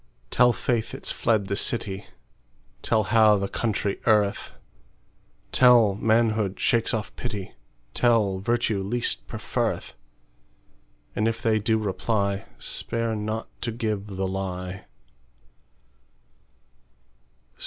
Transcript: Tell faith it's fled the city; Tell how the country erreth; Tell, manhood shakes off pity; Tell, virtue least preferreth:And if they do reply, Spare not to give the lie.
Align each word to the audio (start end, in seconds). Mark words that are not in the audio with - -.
Tell 0.31 0.51
faith 0.51 0.95
it's 0.95 1.11
fled 1.11 1.45
the 1.45 1.55
city; 1.55 2.07
Tell 2.81 3.03
how 3.03 3.37
the 3.37 3.47
country 3.47 4.01
erreth; 4.07 4.53
Tell, 5.51 5.93
manhood 5.93 6.59
shakes 6.59 6.91
off 6.91 7.15
pity; 7.15 7.53
Tell, 7.93 8.39
virtue 8.39 8.81
least 8.81 9.27
preferreth:And 9.27 11.27
if 11.27 11.39
they 11.43 11.59
do 11.59 11.77
reply, 11.77 12.45
Spare 12.57 13.15
not 13.15 13.47
to 13.61 13.71
give 13.71 14.07
the 14.07 14.27
lie. 14.27 14.85